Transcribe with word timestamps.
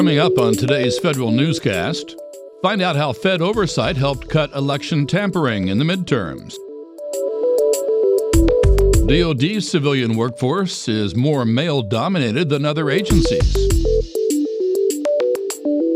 Coming 0.00 0.18
up 0.18 0.38
on 0.38 0.54
today's 0.54 0.98
federal 0.98 1.30
newscast, 1.30 2.16
find 2.62 2.80
out 2.80 2.96
how 2.96 3.12
Fed 3.12 3.42
oversight 3.42 3.98
helped 3.98 4.30
cut 4.30 4.50
election 4.54 5.06
tampering 5.06 5.68
in 5.68 5.76
the 5.76 5.84
midterms. 5.84 6.54
DoD's 9.06 9.70
civilian 9.70 10.16
workforce 10.16 10.88
is 10.88 11.14
more 11.14 11.44
male 11.44 11.82
dominated 11.82 12.48
than 12.48 12.64
other 12.64 12.88
agencies. 12.88 13.54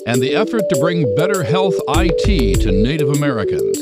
And 0.06 0.20
the 0.20 0.34
effort 0.34 0.68
to 0.68 0.76
bring 0.78 1.16
better 1.16 1.42
health 1.42 1.76
IT 1.88 2.60
to 2.60 2.72
Native 2.72 3.08
Americans. 3.08 3.78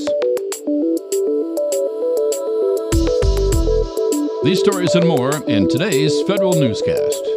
These 4.45 4.61
stories 4.61 4.95
and 4.95 5.09
more 5.09 5.43
in 5.49 5.69
today's 5.69 6.23
federal 6.29 6.53
newscast. 6.53 7.32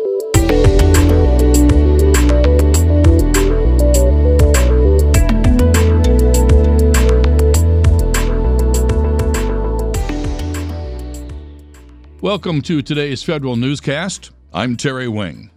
Welcome 12.25 12.63
to 12.63 12.81
today's 12.81 13.21
federal 13.21 13.55
newscast. 13.55 14.31
I'm 14.51 14.77
Terry 14.77 15.07
Wing. 15.07 15.51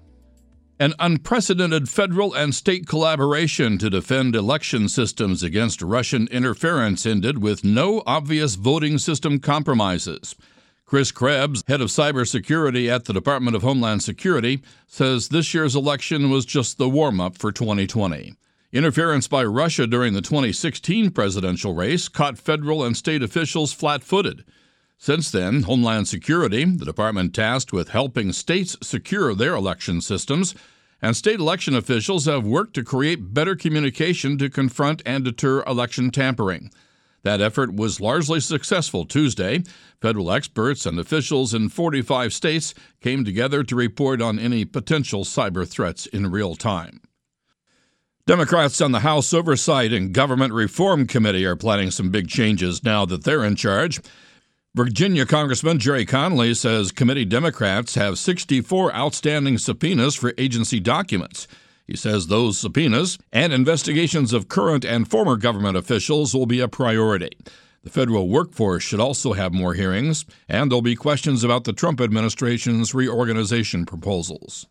An 0.78 0.92
unprecedented 0.98 1.88
federal 1.88 2.34
and 2.34 2.54
state 2.54 2.86
collaboration 2.86 3.78
to 3.78 3.88
defend 3.88 4.36
election 4.36 4.91
systems 4.91 5.42
against 5.42 5.80
Russian 5.80 6.28
interference 6.30 7.06
ended 7.06 7.42
with 7.42 7.64
no 7.64 8.02
obvious 8.04 8.56
voting 8.56 8.98
system 8.98 9.38
compromises. 9.38 10.36
Chris 10.84 11.10
Krebs, 11.10 11.64
head 11.68 11.80
of 11.80 11.88
cybersecurity 11.88 12.94
at 12.94 13.06
the 13.06 13.14
Department 13.14 13.56
of 13.56 13.62
Homeland 13.62 14.02
Security, 14.02 14.60
says 14.86 15.28
this 15.28 15.55
year's 15.55 15.74
election 15.74 16.28
was 16.28 16.44
just 16.44 16.77
the 16.77 16.86
warm 16.86 17.19
up 17.19 17.39
for 17.39 17.50
2020. 17.50 18.34
Interference 18.74 19.27
by 19.27 19.42
Russia 19.42 19.86
during 19.86 20.12
the 20.12 20.20
2016 20.20 21.12
presidential 21.12 21.72
race 21.72 22.08
caught 22.08 22.36
federal 22.36 22.84
and 22.84 22.94
state 22.94 23.22
officials 23.22 23.72
flat 23.72 24.05
footed. 24.05 24.44
Since 25.00 25.30
then, 25.30 25.62
Homeland 25.62 26.08
Security, 26.08 26.64
the 26.64 26.84
department 26.84 27.32
tasked 27.32 27.72
with 27.72 27.91
helping 27.91 28.32
states 28.32 28.77
secure 28.82 29.32
their 29.32 29.55
election 29.55 30.00
systems, 30.00 30.56
and 31.00 31.16
state 31.16 31.38
election 31.38 31.77
officials 31.77 32.27
have 32.27 32.44
worked 32.44 32.74
to 32.74 32.82
create 32.82 33.32
better 33.32 33.55
communication 33.55 34.36
to 34.38 34.50
confront 34.50 35.00
and 35.06 35.24
deter 35.24 35.62
election 35.62 36.10
tampering. 36.10 36.72
That 37.22 37.40
effort 37.40 37.74
was 37.74 38.00
largely 38.00 38.40
successful 38.40 39.05
Tuesday. 39.05 39.62
Federal 40.00 40.32
experts 40.32 40.84
and 40.84 40.98
officials 40.98 41.55
in 41.55 41.68
45 41.68 42.33
states 42.33 42.74
came 43.00 43.24
together 43.24 43.62
to 43.62 43.77
report 43.77 44.20
on 44.20 44.38
any 44.38 44.64
potential 44.64 45.24
cyber 45.24 45.66
threats 45.66 46.06
in 46.06 46.30
real 46.30 46.56
time. 46.56 47.00
Democrats 48.27 48.80
on 48.80 48.92
the 48.92 49.00
House 49.00 49.33
Oversight 49.33 49.92
and 49.92 50.12
Government 50.12 50.52
Reform 50.52 51.06
Committee 51.06 51.46
are 51.46 51.56
planning 51.56 51.90
some 51.90 52.10
big 52.10 52.28
changes 52.28 52.83
now 52.83 53.06
that 53.06 53.24
they're 53.24 53.44
in 53.44 53.56
charge. 53.56 54.00
Virginia 54.78 55.26
Congressman 55.26 55.80
Gerry 55.80 56.06
Connolly 56.06 56.54
says 56.54 56.92
committee 56.92 57.24
Democrats 57.24 57.96
have 57.96 58.16
64 58.16 58.94
outstanding 58.94 59.58
subpoenas 59.58 60.14
for 60.14 60.32
agency 60.38 60.78
documents. 60.78 61.48
He 61.84 61.96
says 61.96 62.28
those 62.28 62.58
subpoenas 62.58 63.18
and 63.32 63.52
investigations 63.52 64.32
of 64.32 64.46
current 64.46 64.84
and 64.84 65.10
former 65.10 65.34
government 65.34 65.76
officials 65.76 66.32
will 66.32 66.46
be 66.46 66.60
a 66.60 66.68
priority. 66.68 67.36
The 67.82 67.90
federal 67.90 68.28
workforce 68.28 68.84
should 68.84 69.00
also 69.00 69.32
have 69.32 69.52
more 69.52 69.74
hearings, 69.74 70.24
and 70.48 70.70
there'll 70.70 70.80
be 70.80 70.94
questions 70.94 71.42
about 71.42 71.64
the 71.64 71.72
Trump 71.72 72.00
administration's 72.00 72.94
reorganization 72.94 73.84
proposals. 73.84 74.68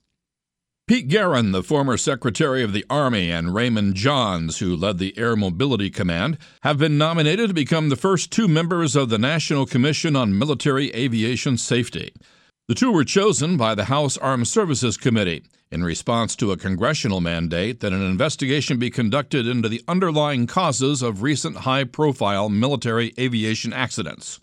Pete 0.88 1.10
Geren, 1.10 1.52
the 1.52 1.64
former 1.64 1.98
Secretary 1.98 2.64
of 2.64 2.72
the 2.72 2.86
Army, 2.90 3.30
and 3.30 3.54
Raymond 3.54 3.96
Johns, 3.96 4.60
who 4.60 4.74
led 4.74 5.00
the 5.00 5.18
Air 5.18 5.36
Mobility 5.36 5.90
Command, 5.90 6.38
have 6.62 6.78
been 6.78 6.98
nominated 6.98 7.50
to 7.50 7.54
become 7.54 7.90
the 7.90 7.98
first 7.98 8.32
two 8.32 8.48
members 8.48 8.96
of 8.96 9.10
the 9.10 9.18
National 9.18 9.66
Commission 9.66 10.16
on 10.16 10.40
Military 10.40 10.90
Aviation 10.96 11.58
Safety. 11.58 12.14
The 12.70 12.74
two 12.74 12.94
were 12.94 13.04
chosen 13.04 13.58
by 13.58 13.76
the 13.76 13.84
House 13.86 14.16
Armed 14.16 14.48
Services 14.48 14.96
Committee 14.96 15.44
in 15.72 15.84
response 15.84 16.38
to 16.38 16.54
a 16.54 16.58
congressional 16.58 17.20
mandate 17.20 17.82
that 17.82 17.92
an 17.92 18.02
investigation 18.02 18.80
be 18.80 18.90
conducted 18.90 19.46
into 19.46 19.68
the 19.68 19.84
underlying 19.90 20.48
causes 20.48 21.02
of 21.02 21.22
recent 21.22 21.58
high 21.58 21.84
profile 21.84 22.48
military 22.48 23.14
aviation 23.20 23.74
accidents. 23.74 24.40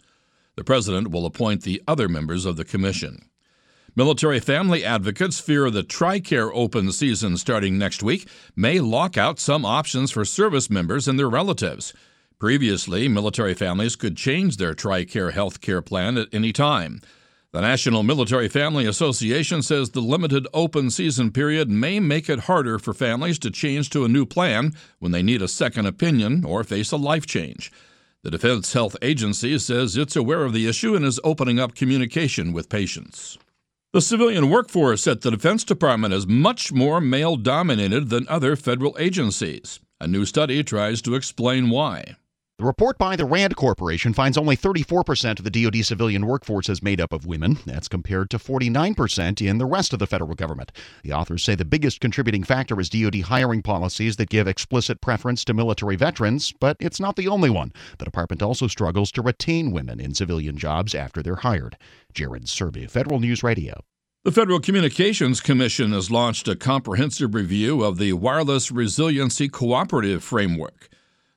The 0.56 0.64
President 0.64 1.10
will 1.10 1.24
appoint 1.24 1.62
the 1.62 1.82
other 1.88 2.06
members 2.06 2.44
of 2.44 2.56
the 2.56 2.66
commission. 2.66 3.30
Military 3.96 4.40
family 4.40 4.84
advocates 4.84 5.38
fear 5.38 5.70
the 5.70 5.84
TRICARE 5.84 6.50
open 6.52 6.90
season 6.90 7.36
starting 7.36 7.78
next 7.78 8.02
week 8.02 8.26
may 8.56 8.80
lock 8.80 9.16
out 9.16 9.38
some 9.38 9.64
options 9.64 10.10
for 10.10 10.24
service 10.24 10.68
members 10.68 11.06
and 11.06 11.16
their 11.16 11.30
relatives. 11.30 11.92
Previously, 12.40 13.06
military 13.06 13.54
families 13.54 13.94
could 13.94 14.16
change 14.16 14.56
their 14.56 14.74
TRICARE 14.74 15.32
health 15.32 15.60
care 15.60 15.80
plan 15.80 16.18
at 16.18 16.26
any 16.32 16.52
time. 16.52 17.02
The 17.52 17.60
National 17.60 18.02
Military 18.02 18.48
Family 18.48 18.84
Association 18.84 19.62
says 19.62 19.90
the 19.90 20.00
limited 20.00 20.48
open 20.52 20.90
season 20.90 21.30
period 21.30 21.70
may 21.70 22.00
make 22.00 22.28
it 22.28 22.40
harder 22.40 22.80
for 22.80 22.94
families 22.94 23.38
to 23.38 23.50
change 23.52 23.90
to 23.90 24.04
a 24.04 24.08
new 24.08 24.26
plan 24.26 24.72
when 24.98 25.12
they 25.12 25.22
need 25.22 25.40
a 25.40 25.46
second 25.46 25.86
opinion 25.86 26.44
or 26.44 26.64
face 26.64 26.90
a 26.90 26.96
life 26.96 27.26
change. 27.26 27.70
The 28.22 28.32
Defense 28.32 28.72
Health 28.72 28.96
Agency 29.02 29.56
says 29.60 29.96
it's 29.96 30.16
aware 30.16 30.44
of 30.44 30.52
the 30.52 30.66
issue 30.66 30.96
and 30.96 31.04
is 31.04 31.20
opening 31.22 31.60
up 31.60 31.76
communication 31.76 32.52
with 32.52 32.68
patients. 32.68 33.38
The 33.94 34.00
civilian 34.00 34.50
workforce 34.50 35.06
at 35.06 35.20
the 35.20 35.30
Defense 35.30 35.62
Department 35.62 36.12
is 36.12 36.26
much 36.26 36.72
more 36.72 37.00
male 37.00 37.36
dominated 37.36 38.08
than 38.10 38.26
other 38.26 38.56
federal 38.56 38.96
agencies. 38.98 39.78
A 40.00 40.08
new 40.08 40.26
study 40.26 40.64
tries 40.64 41.00
to 41.02 41.14
explain 41.14 41.70
why. 41.70 42.16
The 42.56 42.64
report 42.64 42.98
by 42.98 43.16
the 43.16 43.24
RAND 43.24 43.56
Corporation 43.56 44.14
finds 44.14 44.38
only 44.38 44.56
34% 44.56 45.40
of 45.40 45.44
the 45.44 45.50
DoD 45.50 45.84
civilian 45.84 46.24
workforce 46.24 46.68
is 46.68 46.84
made 46.84 47.00
up 47.00 47.12
of 47.12 47.26
women. 47.26 47.58
That's 47.66 47.88
compared 47.88 48.30
to 48.30 48.38
49% 48.38 49.44
in 49.44 49.58
the 49.58 49.66
rest 49.66 49.92
of 49.92 49.98
the 49.98 50.06
federal 50.06 50.36
government. 50.36 50.70
The 51.02 51.12
authors 51.12 51.42
say 51.42 51.56
the 51.56 51.64
biggest 51.64 52.00
contributing 52.00 52.44
factor 52.44 52.78
is 52.78 52.88
DoD 52.88 53.22
hiring 53.22 53.60
policies 53.60 54.14
that 54.16 54.30
give 54.30 54.46
explicit 54.46 55.00
preference 55.00 55.44
to 55.46 55.52
military 55.52 55.96
veterans, 55.96 56.52
but 56.60 56.76
it's 56.78 57.00
not 57.00 57.16
the 57.16 57.26
only 57.26 57.50
one. 57.50 57.72
The 57.98 58.04
department 58.04 58.40
also 58.40 58.68
struggles 58.68 59.10
to 59.12 59.22
retain 59.22 59.72
women 59.72 59.98
in 59.98 60.14
civilian 60.14 60.56
jobs 60.56 60.94
after 60.94 61.24
they're 61.24 61.34
hired. 61.34 61.76
Jared 62.12 62.44
Serbu, 62.44 62.88
Federal 62.88 63.18
News 63.18 63.42
Radio. 63.42 63.80
The 64.22 64.30
Federal 64.30 64.60
Communications 64.60 65.40
Commission 65.40 65.90
has 65.90 66.08
launched 66.08 66.46
a 66.46 66.54
comprehensive 66.54 67.34
review 67.34 67.82
of 67.82 67.98
the 67.98 68.12
Wireless 68.12 68.70
Resiliency 68.70 69.48
Cooperative 69.48 70.22
Framework. 70.22 70.88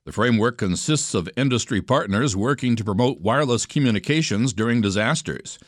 The 0.07 0.13
framework 0.13 0.57
consists 0.57 1.13
of 1.13 1.28
industry 1.35 1.81
partners 1.81 2.34
working 2.34 2.78
to 2.78 2.84
promote 2.85 3.19
wireless 3.19 3.66
communications 3.66 4.53
during 4.53 4.79
disasters. 4.79 5.59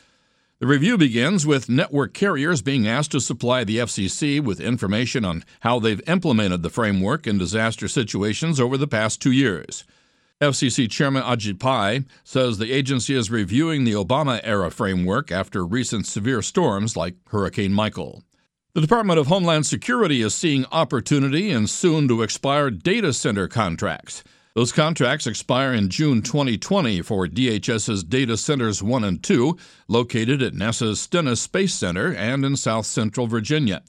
The 0.60 0.66
review 0.66 0.96
begins 0.96 1.46
with 1.46 1.68
network 1.68 2.14
carriers 2.14 2.62
being 2.62 2.88
asked 2.88 3.10
to 3.10 3.20
supply 3.20 3.64
the 3.64 3.76
FCC 3.76 4.42
with 4.42 4.58
information 4.58 5.26
on 5.26 5.44
how 5.60 5.78
they've 5.78 6.00
implemented 6.08 6.62
the 6.62 6.70
framework 6.70 7.26
in 7.26 7.36
disaster 7.36 7.86
situations 7.86 8.58
over 8.58 8.78
the 8.78 8.88
past 8.88 9.20
two 9.20 9.30
years. 9.30 9.84
FCC 10.40 10.90
Chairman 10.90 11.22
Ajit 11.22 11.58
Pai 11.58 12.06
says 12.24 12.56
the 12.56 12.72
agency 12.72 13.14
is 13.14 13.30
reviewing 13.30 13.84
the 13.84 13.92
Obama 13.92 14.40
era 14.42 14.70
framework 14.70 15.30
after 15.30 15.66
recent 15.66 16.06
severe 16.06 16.40
storms 16.40 16.96
like 16.96 17.16
Hurricane 17.28 17.74
Michael. 17.74 18.24
The 18.72 18.80
Department 18.80 19.18
of 19.18 19.26
Homeland 19.26 19.66
Security 19.66 20.22
is 20.22 20.32
seeing 20.32 20.64
opportunity 20.70 21.50
in 21.50 21.66
soon 21.66 22.06
to 22.06 22.22
expire 22.22 22.70
data 22.70 23.12
center 23.12 23.48
contracts. 23.48 24.22
Those 24.54 24.70
contracts 24.70 25.26
expire 25.26 25.72
in 25.72 25.88
June 25.88 26.22
2020 26.22 27.02
for 27.02 27.26
DHS's 27.26 28.04
data 28.04 28.36
centers 28.36 28.80
1 28.80 29.02
and 29.02 29.20
2, 29.24 29.56
located 29.88 30.40
at 30.40 30.52
NASA's 30.52 31.00
Stennis 31.00 31.40
Space 31.40 31.74
Center 31.74 32.14
and 32.14 32.44
in 32.44 32.54
south 32.54 32.86
central 32.86 33.26
Virginia. 33.26 33.82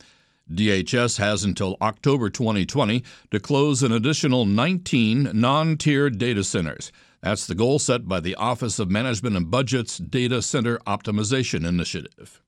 DHS 0.51 1.19
has 1.19 1.43
until 1.43 1.77
October 1.79 2.31
2020 2.31 3.03
to 3.29 3.39
close 3.39 3.83
an 3.83 3.91
additional 3.91 4.47
19 4.47 5.29
non 5.35 5.77
tiered 5.77 6.17
data 6.17 6.43
centers. 6.43 6.91
That's 7.21 7.45
the 7.45 7.53
goal 7.53 7.77
set 7.77 8.07
by 8.07 8.19
the 8.19 8.33
Office 8.33 8.79
of 8.79 8.89
Management 8.89 9.37
and 9.37 9.51
Budget's 9.51 9.99
Data 9.99 10.41
Center 10.41 10.79
Optimization 10.87 11.67
Initiative. 11.67 12.41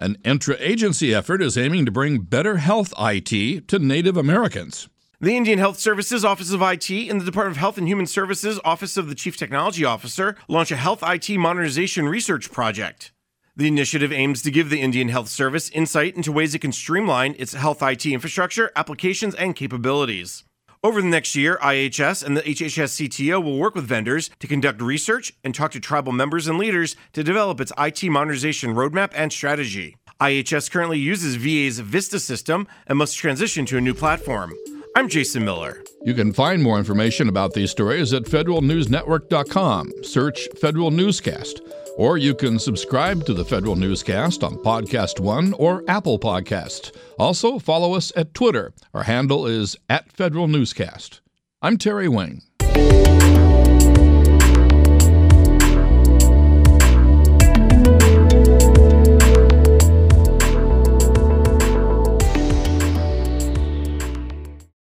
An 0.00 0.16
intra 0.24 0.54
agency 0.60 1.12
effort 1.12 1.42
is 1.42 1.58
aiming 1.58 1.84
to 1.86 1.90
bring 1.90 2.20
better 2.20 2.58
health 2.58 2.94
IT 3.00 3.66
to 3.66 3.78
Native 3.80 4.16
Americans. 4.16 4.88
The 5.20 5.36
Indian 5.36 5.58
Health 5.58 5.80
Services 5.80 6.24
Office 6.24 6.52
of 6.52 6.62
IT 6.62 6.88
and 6.88 7.20
the 7.20 7.24
Department 7.24 7.56
of 7.56 7.60
Health 7.60 7.78
and 7.78 7.88
Human 7.88 8.06
Services 8.06 8.60
Office 8.64 8.96
of 8.96 9.08
the 9.08 9.16
Chief 9.16 9.36
Technology 9.36 9.84
Officer 9.84 10.36
launch 10.46 10.70
a 10.70 10.76
health 10.76 11.02
IT 11.02 11.28
modernization 11.36 12.08
research 12.08 12.52
project. 12.52 13.10
The 13.56 13.66
initiative 13.66 14.12
aims 14.12 14.40
to 14.42 14.52
give 14.52 14.70
the 14.70 14.80
Indian 14.80 15.08
Health 15.08 15.28
Service 15.28 15.68
insight 15.70 16.14
into 16.14 16.30
ways 16.30 16.54
it 16.54 16.60
can 16.60 16.70
streamline 16.70 17.34
its 17.36 17.54
health 17.54 17.82
IT 17.82 18.06
infrastructure, 18.06 18.70
applications, 18.76 19.34
and 19.34 19.56
capabilities. 19.56 20.44
Over 20.84 21.02
the 21.02 21.08
next 21.08 21.34
year, 21.34 21.58
IHS 21.60 22.24
and 22.24 22.36
the 22.36 22.42
HHS 22.42 23.08
CTO 23.08 23.42
will 23.42 23.58
work 23.58 23.74
with 23.74 23.84
vendors 23.84 24.30
to 24.38 24.46
conduct 24.46 24.80
research 24.80 25.32
and 25.42 25.52
talk 25.52 25.72
to 25.72 25.80
tribal 25.80 26.12
members 26.12 26.46
and 26.46 26.56
leaders 26.56 26.94
to 27.14 27.24
develop 27.24 27.60
its 27.60 27.72
IT 27.76 28.04
modernization 28.04 28.74
roadmap 28.74 29.10
and 29.12 29.32
strategy. 29.32 29.96
IHS 30.20 30.70
currently 30.70 30.98
uses 30.98 31.34
VA's 31.34 31.80
Vista 31.80 32.20
system 32.20 32.68
and 32.86 32.96
must 32.96 33.16
transition 33.16 33.66
to 33.66 33.76
a 33.76 33.80
new 33.80 33.94
platform. 33.94 34.54
I'm 34.94 35.08
Jason 35.08 35.44
Miller. 35.44 35.82
You 36.04 36.14
can 36.14 36.32
find 36.32 36.62
more 36.62 36.78
information 36.78 37.28
about 37.28 37.54
these 37.54 37.72
stories 37.72 38.12
at 38.12 38.24
federalnewsnetwork.com. 38.24 39.92
Search 40.02 40.48
Federal 40.60 40.92
Newscast. 40.92 41.60
Or 41.98 42.16
you 42.16 42.32
can 42.32 42.60
subscribe 42.60 43.26
to 43.26 43.34
the 43.34 43.44
Federal 43.44 43.74
Newscast 43.74 44.44
on 44.44 44.54
Podcast 44.58 45.18
One 45.18 45.52
or 45.54 45.82
Apple 45.88 46.16
Podcast. 46.16 46.96
Also, 47.18 47.58
follow 47.58 47.94
us 47.94 48.12
at 48.14 48.34
Twitter. 48.34 48.72
Our 48.94 49.02
handle 49.02 49.48
is 49.48 49.76
at 49.90 50.12
Federal 50.12 50.46
Newscast. 50.46 51.20
I'm 51.60 51.76
Terry 51.76 52.08
Wing. 52.08 52.42